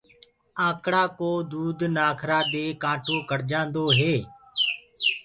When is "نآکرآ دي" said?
1.95-2.65